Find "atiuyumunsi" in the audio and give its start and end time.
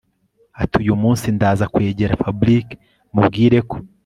0.61-1.25